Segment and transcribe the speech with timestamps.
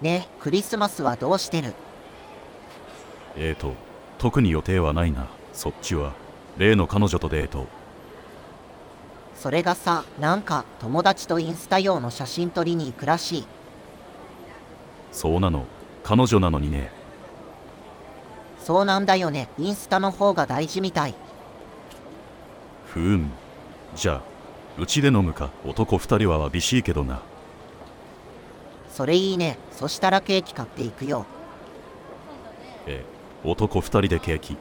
[0.00, 1.74] ねクリスマスはどうしてる？
[3.36, 3.74] えーと、
[4.18, 5.26] 特に予定はないな。
[5.52, 6.12] そっちは、
[6.56, 7.66] 例の彼女とデート。
[9.34, 13.46] それがさ、なんか友達とインスタ用の写真撮りに行くらしい。
[15.12, 15.66] そうなの。
[16.02, 16.90] 彼女なのにね。
[18.60, 19.48] そうなんだよね。
[19.58, 21.14] インスタの方が大事みたい。
[22.86, 23.30] ふーん。
[23.94, 24.22] じゃあ、
[24.78, 25.50] うちで飲むか。
[25.64, 27.22] 男二人はわびしいけどな。
[28.90, 29.58] それいいね。
[29.72, 31.26] そしたらケーキ買っていくよ。
[32.86, 34.56] ええ、男二人でケーキ。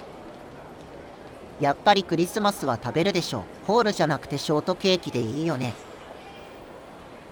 [1.59, 3.43] やっぱりクリスマスは食べるでしょ。
[3.65, 5.73] ホールじゃなくてショートケーキでいいよね。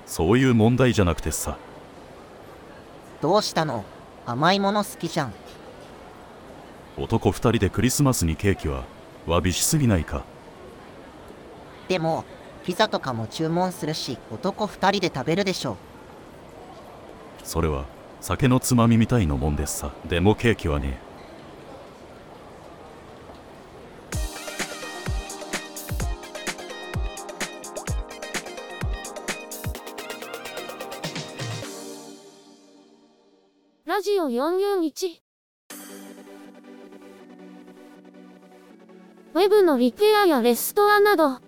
[0.05, 1.57] そういう問題じゃなくてさ。
[3.21, 3.85] どうしたの？
[4.25, 5.33] 甘いもの好きじゃん。
[6.97, 8.83] 男二人でクリスマスにケーキは、
[9.25, 10.23] わびしすぎないか。
[11.87, 12.23] でも、
[12.63, 15.75] ピザとかも注文するし、男二人で食べるでしょ。
[17.43, 17.85] それは、
[18.21, 19.91] 酒のつまみみたいのもんですさ。
[20.05, 20.97] でもケーキはね。
[33.85, 35.23] ラジオ441
[39.35, 41.39] ウェブのリペアやレストアなど、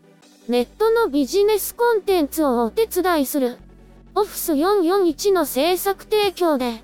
[0.48, 3.58] ネットのビジネスコンテンツをお手伝いする、
[4.14, 6.84] オフィス441の制作提供で、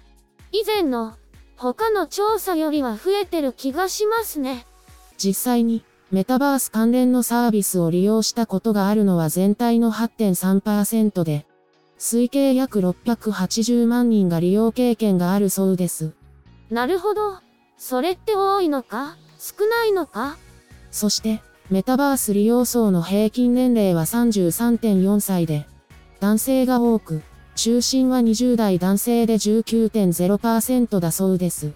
[0.52, 1.18] 以前の
[1.56, 4.64] 他の調査よりは増えてる気がしますね。
[5.18, 11.46] 実際に、メタバース関連のサービスを利用したことがあるのは全体の8.3%で、
[12.00, 16.12] 推計約680万人が利用経験があるそうです。
[16.68, 17.38] なるほど。
[17.78, 19.16] それって多いのか？
[19.38, 20.36] 少ないのか？
[20.90, 25.66] そして、メタバース利用層の平均年齢は33.4歳で、
[26.18, 27.22] 男性が多く、
[27.54, 31.70] 中心は20代男性で19.0%だそうです。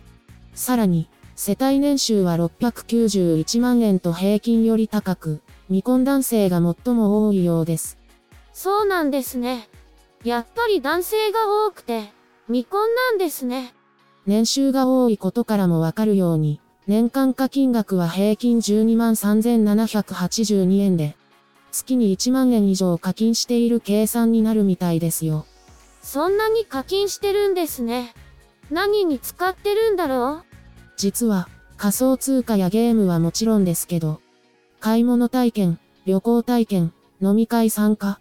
[0.55, 7.99] さらに、世帯年収は691万円と平均より高く、未婚男性が最も多いようです。
[8.53, 9.69] そうなんですね。
[10.23, 12.13] やっぱり男性が多くて、
[12.47, 13.75] 未婚なんですね。
[14.27, 21.17] 年収が多いことからもわかるように、年間課金額は平均12万3782円で、
[21.73, 25.47] 月に1万円以上課金している計算になるみたいですよ。
[26.01, 28.15] そんなに課金してるんですね。
[28.71, 30.54] 何に使ってるんだろう？
[30.97, 34.21] 実は、仮想通貨やゲームはもちろんですけど、
[34.81, 38.21] 買い物体験、旅行体験、飲み会参加、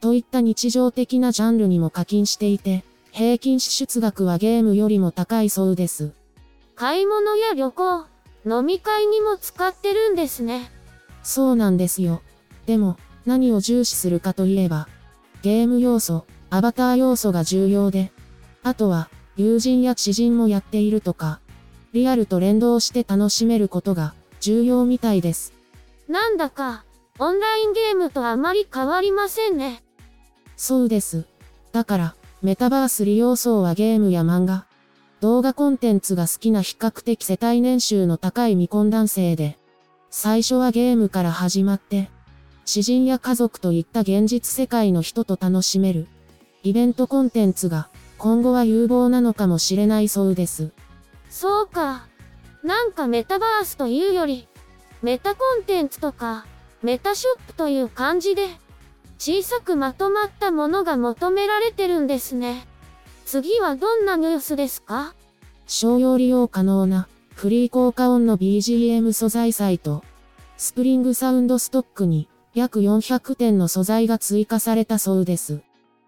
[0.00, 6.12] といった日常的なジャンルにも課金していて、平均支出額はゲームよりも高いそうです。
[6.74, 8.06] 買い物や旅行、
[8.44, 10.70] 飲み会にも使ってるんですね。
[11.22, 12.22] そうなんですよ。
[12.66, 14.88] でも、何を重視するかといえば、
[15.42, 18.12] ゲーム要素、アバター要素が重要で、
[18.62, 21.40] あとは、友人や知人もやっているとか、
[21.94, 25.54] リアルと連動して楽しめることが重要みたいです。
[26.08, 26.84] なんだか、
[27.20, 29.84] オンラインゲームとあまり変わりませんね。
[30.56, 31.24] そうです。
[31.70, 34.66] だから、メタバース利用層はゲームや漫画、
[35.20, 39.56] 動画コンテンツが好きな比較的世帯年収の高い未婚男性で、
[40.10, 42.10] 最初はゲームから始まって、
[42.64, 46.08] 知人や家族といった現実世界の人と楽しめる、
[46.64, 47.88] イベントコンテンツが、
[48.18, 50.72] 今後は有望なのかもしれないそうです。
[51.34, 52.06] そうか。
[52.62, 54.46] なんかメタバースというより、
[55.02, 56.46] メタコンテンツとか、
[56.80, 58.46] メタショップという感じで、
[59.18, 62.68] 小さくまとまったものが求められてるんですね。
[63.26, 65.12] 次はどんなニュースですか？
[65.66, 70.04] 商用利用可能なフリー効果音の BGM 素材サイト、
[70.56, 75.62] スプリングサウンドストックに約400点の素材が追加されたそうです。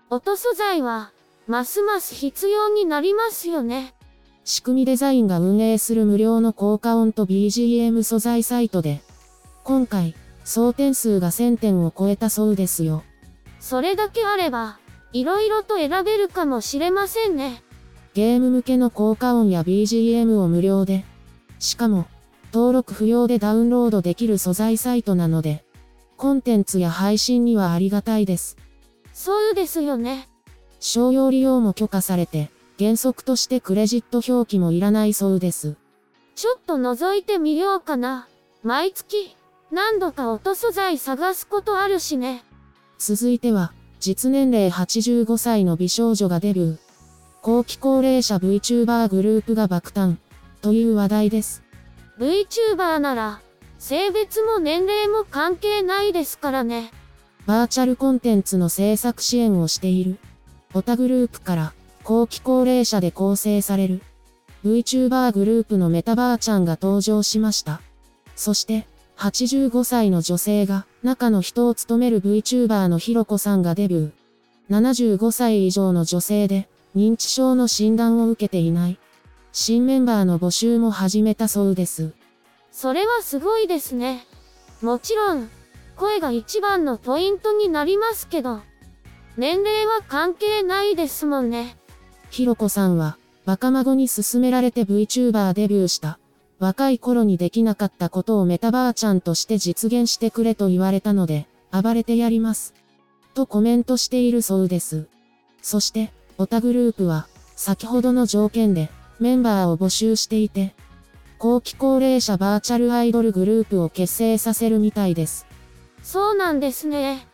[0.09, 1.11] 音素材は、
[1.49, 3.96] ますます必要になりますよね。
[4.47, 9.01] 仕組みデザインが運営する無料の効果音と BGM 素材サイトで、
[9.65, 10.15] 今回、
[10.45, 13.03] 総点数が1000点を超えたそうですよ。
[13.59, 14.79] それだけあれば、
[15.13, 17.65] 色々と選べるかもしれませんね。
[18.15, 21.05] ゲーム向けの効果音や BGM を無料で、
[21.59, 22.07] しかも、
[22.53, 25.65] 登録不要でダウンロードできる素材サイトなので、
[26.17, 28.57] コンテンツや配信にはありがたいです。
[29.13, 30.29] そうですよね。
[30.79, 35.77] 商用利用も許可されて、原則としてクレジット表記もいらないそうです。
[36.35, 38.29] ちょっと覗いてみようかな。
[38.63, 39.35] 毎月、
[39.71, 42.45] 何度か音素材探すことあるしね。
[42.99, 46.79] 続いては、実年齢85歳の美少女がデビュー。
[47.43, 50.17] 後期高齢者 VTuber グループが爆誕。
[50.61, 51.63] という話題です。
[52.19, 53.41] VTuber なら、
[53.79, 56.91] 性別も年齢も関係ないですからね。
[57.47, 60.19] バーチャルコンテンツの制作支援をしている。
[60.75, 61.73] オタグループから、
[62.07, 64.01] 後期高齢者で構成される。
[64.65, 67.81] VTuber グループのメタバーちゃんが登場しました。
[68.37, 68.87] そして、
[69.17, 75.17] 85歳の女性が、中の人を務める VTuber のひろこさんがデビュー。
[75.19, 79.01] 75歳以上の女性で、認知症の診断を受けていない。
[79.51, 82.13] 新メンバーの募集も始めたそうです。
[82.71, 84.25] それはすごいですね。
[84.81, 85.51] もちろん、
[85.97, 88.61] 声が一番のポイントになりますけど、
[89.37, 91.77] 年齢は関係ないですもんね。
[92.31, 96.19] ひろこさんは、若孫に勧められて VTuber デビューした。
[96.59, 102.75] 若い頃にできなかったことをメタバーちゃんとして実現してくれと言われたので、暴れてやります。
[103.35, 105.07] とコメントしているそうです。
[105.63, 107.27] そして、オタグループは、
[107.57, 108.91] 先ほどの条件で、
[109.21, 110.75] メンバーを募集していて、
[111.39, 115.47] 後期高齢者バーチャルアイドルグループを結成させるみたいです。
[116.03, 117.27] そうなんですね。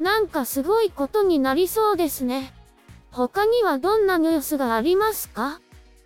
[0.00, 2.53] なんかすごいことになりそうですね。
[3.14, 5.60] 他にはどんなニュースがありますか？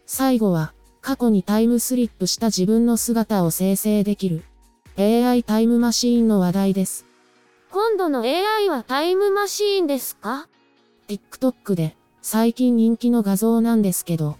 [0.04, 4.44] 最後は、過去にタイムスリップした自分の姿を生成できる
[4.98, 7.06] AI タイムマシーンの話題です。
[7.70, 10.48] 今度の AI はタイムマシーンですか
[11.08, 14.36] ？TikTok で最近人気の画像なんですけど、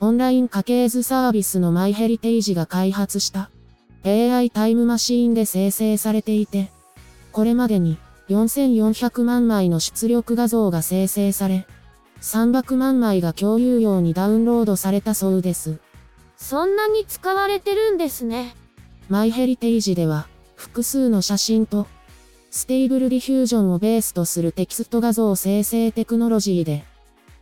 [0.00, 3.48] オンライン家系図サービスのマイヘリテージが開発した
[4.04, 6.72] AI タイムマシーンで生成されていて、
[7.30, 7.96] これまでに
[8.28, 11.68] 4400万枚の出力画像が生成され、
[12.20, 15.78] 300万枚が共有用にダウンロードされたそうです。
[16.36, 18.54] そんなに使われてるんですね。
[19.08, 21.86] MyHeritage では、複数の写真と、
[22.50, 26.84] Stable Diffusion をベースとするテキスト画像生成テクノロジーで、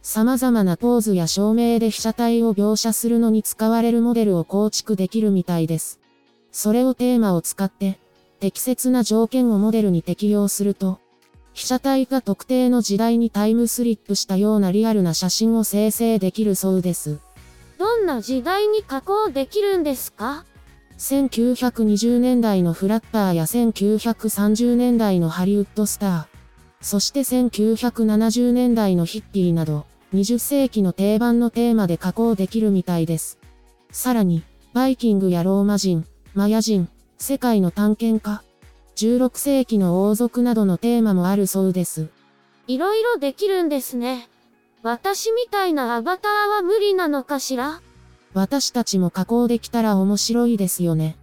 [0.03, 5.99] 様々なポーズや照明で被写体を描写するのに使われるモデルを構築できるみたいです。
[6.53, 7.99] それをテーマを使って、
[8.39, 11.01] 適切な条件をモデルに適用すると、
[11.57, 17.19] 被写体が特定の時代にタイムスリップしたようなリアルな写真を生成できるそうです。
[17.79, 20.45] どんな時代に加工できるんですか
[20.99, 26.25] ？1920年代のフラッパーや1930年代のハリウッドスター、
[26.83, 33.39] そして1970年代のヒッピーなど、20世紀の定番のテーマで加工できるみたいです。
[33.91, 34.43] さらに、
[34.75, 38.43] バイキングやローマ人、マヤ人、世界の探検家、
[38.97, 42.09] 16世紀の王族などのテーマもあるそうです。
[42.67, 44.29] いろいろできるんですね。
[44.83, 47.81] 私みたいなアバターは無理なのかしら？
[48.33, 51.17] 私たちも加工できたら面白いですよね。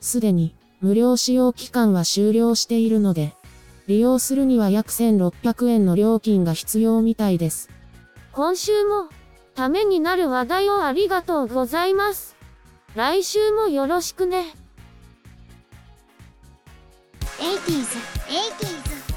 [0.00, 3.34] すでに、無料使用期間は終了しているので、
[3.86, 7.70] 利用するには約1600円の料金が必要みたいです。
[8.32, 9.08] 今週も、
[9.54, 12.36] ためになる話題をありがとうございます。
[12.94, 14.54] 来週もよろしくね。
[17.44, 18.00] 80s,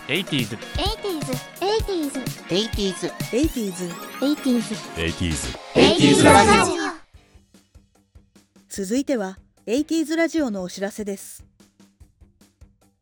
[0.05, 0.57] 80s, 80s
[0.89, 2.19] 80s,
[2.49, 6.75] 80s, 80s 80s, 80s 80s ラジオ
[8.67, 11.45] 続いては 80s ラジオのお知らせです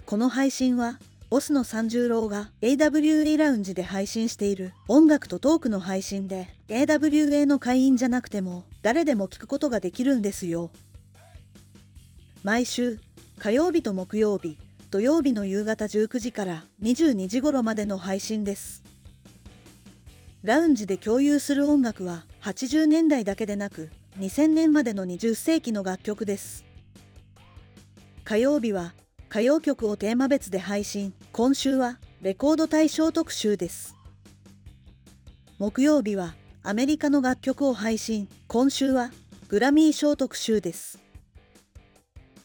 [0.05, 0.99] この配信は
[1.31, 10.69] オスの三十郎が AWA ラウンジで配信している音楽とトークの配信で AWA の会員じゃなくても誰でも聞くことができるんですよ
[12.43, 12.99] 毎週
[13.39, 14.59] 火曜日と木曜日
[14.91, 18.83] 土曜日の夕方19時から22時頃までの配信です。
[20.43, 23.89] ラウンジで共有する音楽は80年代だけでなく
[24.19, 26.63] 2000年までの20世紀の楽曲です。
[28.23, 28.93] 火曜日は
[29.29, 31.13] 歌謡曲をテーマ別で配信。
[31.31, 33.95] 今週はレコード大賞特集です。
[35.57, 38.29] 木曜日はアメリカの楽曲を配信。
[38.47, 39.11] 今週は
[39.47, 40.99] グラミー賞特集です。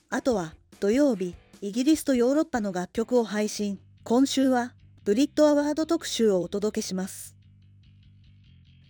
[0.08, 3.80] あとは土曜日、イギリスとヨーロッパの楽曲を配信。
[4.02, 4.72] 今週は
[5.04, 7.36] ブリッドアワード特集をお届けします。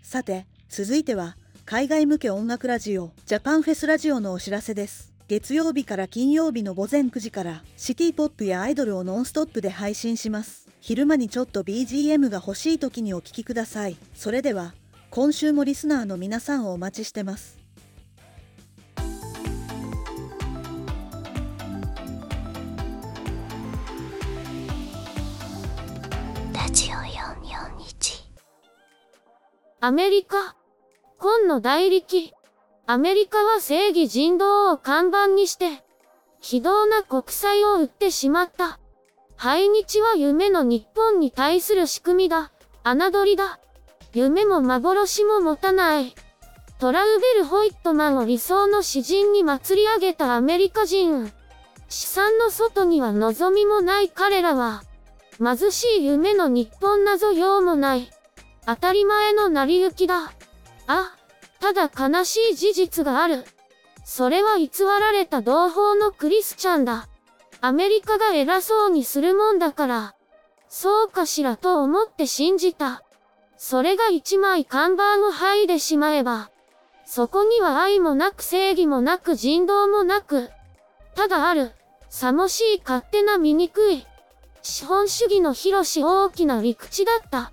[0.04, 5.12] さて、続いては海外向け音楽ラジオジャパンフェスラジオのお知らせです。
[5.26, 10.68] 月曜日から金曜日の午前9時からシティポップやアイドルをノンストップで配信します。
[10.80, 13.96] 昼間にちょっと BGM が欲しい時にお聴きください。
[14.14, 14.74] それでは、
[15.10, 17.59] 今週もリスナーの皆さんをお待ちしてます。
[29.82, 30.56] アメリカ？
[31.16, 32.34] 今の大力。
[32.86, 35.82] アメリカは正義人道を看板にして、
[36.38, 38.78] 非道な国債を売ってしまった。
[39.36, 42.52] 排日は夢の日本に対する仕組みだ。
[42.84, 43.58] 侮りだ。
[44.12, 46.14] 夢も幻も持たない。
[46.78, 51.32] トラウベル・ホイットマンを理想の詩人に祭り上げたアメリカ人。
[51.88, 54.82] 資産の外には望みもない彼らは、
[55.42, 58.10] 貧しい夢の日本なぞ用もない。
[58.70, 60.32] 当たり前の成り行きだ。
[60.86, 61.16] あ、
[61.58, 63.44] ただ悲しい事実がある。
[64.04, 67.08] それは偽られた同胞のクリスチャンだ。
[67.60, 70.14] アメリカが偉そうにするもんだから。
[70.68, 73.02] そうかしらと思って信じた。
[73.56, 76.48] それが一枚看板を剥いでしまえば。
[77.04, 80.48] そこには愛もなく正義もなく人道もなく。
[81.16, 81.72] ただある。
[82.08, 84.06] さもしい勝手な醜い。
[84.62, 87.50] 資本主義の広し大きな陸地だった。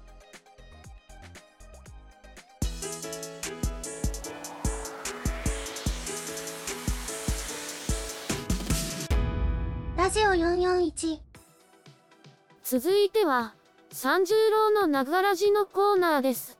[10.07, 11.19] ラジオ441
[12.63, 13.53] 続いては、
[13.91, 16.57] 三十郎のながらじのコーナーです。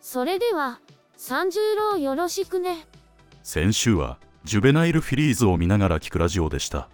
[0.00, 0.78] それでは、
[1.16, 2.86] 三十郎よろしくね。
[3.42, 6.88] 先週はジュベナイルフィリーズを見ながら聞くラジオでした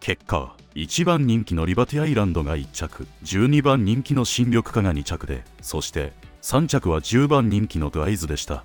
[0.00, 8.62] 結果は1番人気のリバティアイランドが1着12番人気の新緑化が2着でそして3着は10番人気のドゥアイズでした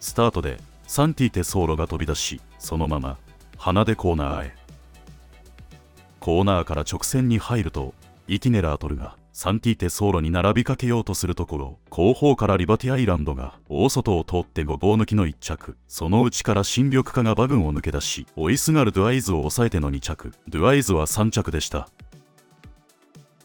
[0.00, 0.58] スタートで
[0.88, 3.16] サンティテソーロが飛び出しそのまま
[3.58, 4.54] 鼻でコーナーへ
[6.20, 7.92] コーナーから直線に入ると
[8.28, 15.76] イティネラートルがサンティーテソーロに並びかけようとするところ後方からリバティアイランドが大外を通ってごぼう抜きの1着。
[15.86, 20.32] その内から新緑化が馬群を抜け出し追いすがるドゥアイズを抑えての2着。
[20.48, 21.88] ドゥアイズは3着でした。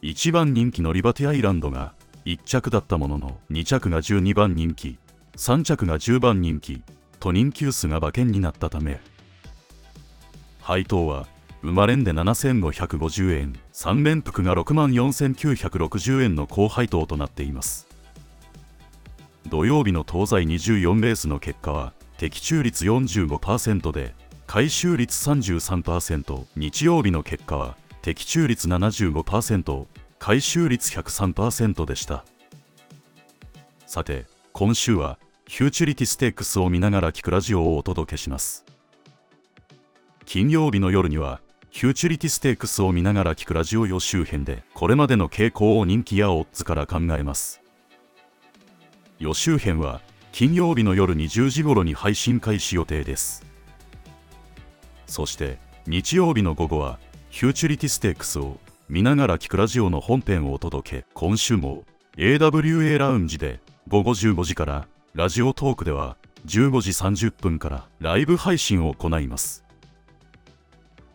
[0.02, 1.94] 1番人気のリバティアイランドが
[2.26, 4.98] 1着だったものの2着が12番人気
[5.38, 6.82] 3着が10番人気
[7.20, 9.00] と人気数が馬券になったため
[10.64, 11.28] 配当は
[11.62, 13.54] 生まれんで7550円。
[13.74, 17.86] 3連服が6万4960円の高配当となっています。
[19.48, 24.16] 土曜日の東西24レースの結果は的中率45%で
[24.48, 29.86] 回収率33%日曜日の結果は的中率75%
[30.18, 32.24] 回収率103%でした。
[33.86, 38.73] さて今週はフューチュリティステークスを見ながら聞くラジオをお届けします。
[40.26, 47.62] 金曜日の夜にはフューチュリティステークスを見ながら聞くラジオ予習編でこれまでの傾向を人気やオッズから考えます。
[49.20, 50.02] 予習編は
[50.32, 53.46] 金曜日の夜20時頃に配信開始予定です。
[55.08, 57.00] そして日曜日の午後は
[57.32, 61.84] フューチュリティステークスを見ながら聞くラジオの本編をお届け今週も
[62.18, 69.63] AWA ラウンジで午後15時からラジオトークでは15時30分からライブ配信を行います。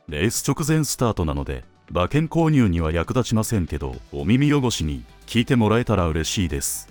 [0.09, 6.89] レース直前スタートなので馬券購入には役立ちませんけどお耳汚しに聞いてもらえたら嬉しいです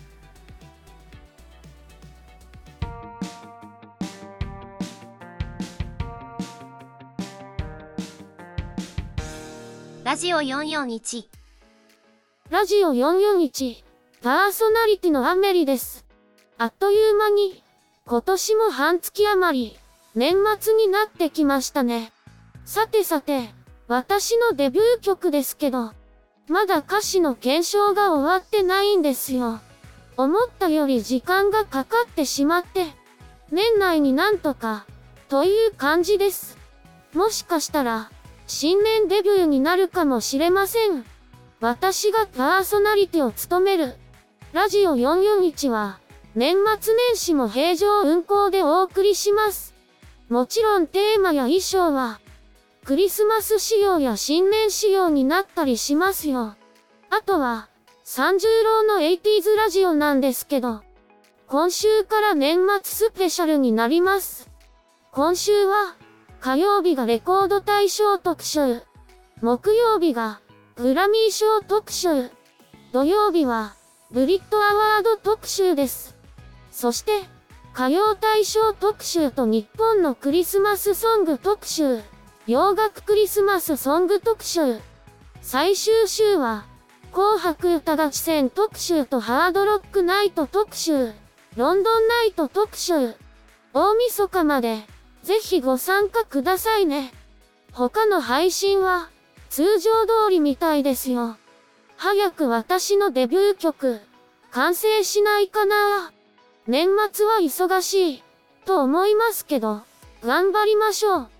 [10.03, 11.37] ラジオ441
[12.49, 13.83] ラジオ441、
[14.23, 16.05] パーソナリティのアメリです。
[16.57, 17.61] あっという間に、
[18.05, 19.77] 今年も半月余り、
[20.15, 22.13] 年末になってきましたね。
[22.67, 23.49] さてさて、
[23.87, 25.93] 私のデビュー曲ですけど、
[26.49, 29.61] まだ歌詞の検証が終わってないんですよ。
[30.17, 32.87] 思ったより時間がかかってしまって、
[33.53, 34.85] 年内になんとか、
[35.29, 36.57] という感じです。
[37.13, 38.11] もしかしたら、
[38.47, 41.05] 新年デビューになるかもしれません。
[41.61, 43.95] 私がパーソナリティを務める、
[44.51, 45.99] ラジオ441は、
[46.35, 49.73] 年末年始も平常運行でお送りします。
[50.27, 52.19] もちろんテーマや衣装は、
[52.87, 56.55] クリスマス仕様や新年仕様になったりしますよ。
[57.09, 57.67] あとは、
[58.05, 60.83] 三十郎の 80s ラジオなんですけど、
[61.47, 64.49] 今週から年末スペシャルになります。
[65.11, 65.97] 今週は、
[66.39, 68.81] 火曜日がレコード大賞特集。
[69.41, 70.39] 木曜日が、
[70.77, 72.29] グラミー賞特集。
[72.93, 73.75] 土曜日は、
[74.11, 76.15] ブリットアワード特集です。
[76.71, 77.11] そして、
[77.73, 81.99] 歌謡大賞特集と日本のクリスマスソング特集。
[82.47, 84.79] 洋楽クリスマスソング特集。
[85.41, 86.63] 最終週は、
[87.11, 91.11] 紅白歌合戦特集とハードロックナイト特集。
[91.57, 93.15] ロンドンナイト特集。
[93.73, 94.79] 大晦日まで、
[95.23, 97.11] ぜひご参加くださいね。
[97.73, 99.09] 他の配信は、
[99.49, 101.35] 通常通りみたいですよ。
[101.97, 103.99] 早く私のデビュー曲、
[104.51, 106.13] 完成しないかな
[106.65, 108.23] 年末は忙しい、
[108.63, 109.81] と思いますけど、
[110.23, 111.36] 頑張りましょう。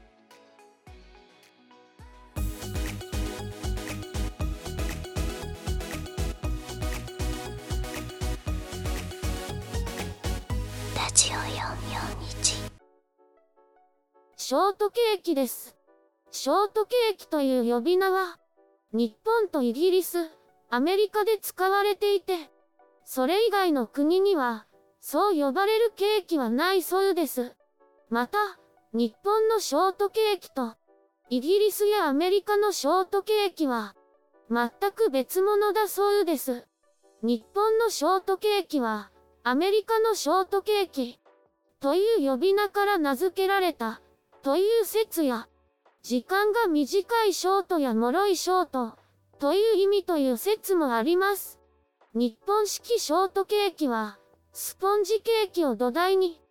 [10.98, 12.72] ラジオ441
[14.36, 15.76] ショートケーキです。
[16.32, 18.40] ショートケーキという呼び名は、
[18.94, 20.18] 日本とイギリス、
[20.72, 22.50] アメリカで使われていて、
[23.06, 24.66] それ以外の国には、
[25.00, 27.54] そう呼ばれるケーキはないそうです。
[28.10, 28.40] また、
[28.92, 30.74] 日本のショートケーキと、
[31.30, 33.94] イギリスやアメリカのショートケーキは、
[34.50, 36.68] 全く別物だそうです。
[37.22, 39.12] 日本のショートケーキは、
[39.50, 41.22] アメリカのショートケーキ、
[41.80, 44.02] という呼び名から名付けられた、
[44.44, 45.48] という説や、
[46.04, 48.98] 時間が短いショートや脆いショート、
[49.40, 51.62] という意味という説もあります。
[52.14, 54.20] 日本式ショートケーキは、
[54.52, 56.42] スポンジケーキを土台に、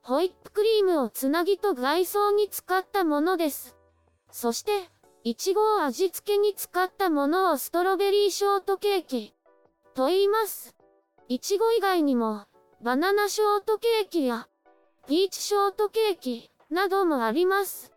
[0.00, 3.76] ホイップクリームをつなぎと外装に使ったものです。
[4.32, 4.88] そして、
[5.22, 9.34] いちごを味付けに使ったものをストロベリーショートケーキ、
[9.94, 10.77] と言います。
[11.30, 12.46] いちご以外にも、
[12.80, 14.48] バナナショートケーキや、
[15.06, 17.92] ピーチショートケーキ、などもあります。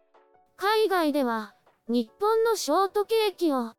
[0.58, 1.56] 海外では、
[1.88, 3.72] 日本のショートケーキを、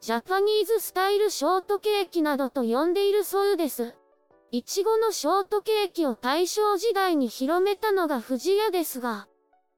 [0.00, 3.96] ジャパニーズスタイルショートケーキなどと呼んでいるそうです。
[4.52, 9.26] いちごのショートケーキを大正時代に広めたのが藤屋ですが、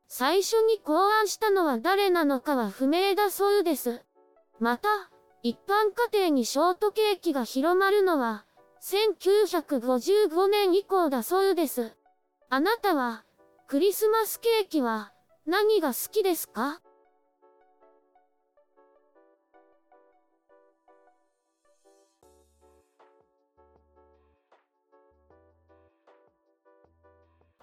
[0.07, 4.03] 最初に考案したのは誰なのかは不明だそうです。
[4.61, 4.89] また、
[5.43, 8.45] 一般家庭にショートケーキが広まるのは、
[8.85, 11.97] 1955年以降だそうです。
[12.51, 13.25] あなたは、
[13.67, 15.11] クリスマスケーキは
[15.47, 16.83] 何が好きですか？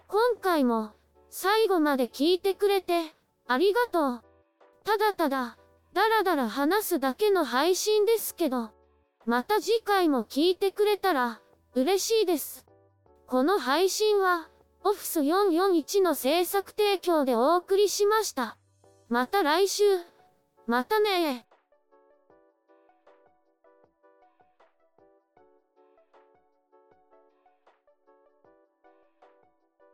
[0.08, 0.90] 今回も
[1.30, 3.14] 最後まで聞いてくれて
[3.46, 4.22] ありがとう。
[4.84, 5.56] ただただ、
[5.94, 8.70] だらだら話すだけの配信ですけど、
[9.24, 11.40] また次回も聞いてくれたら
[11.74, 12.66] 嬉しいです。
[13.26, 14.48] この配信は、
[14.84, 18.58] オフィス441の制作提供でお送りしました。
[19.08, 19.84] また来週。
[20.66, 21.46] またね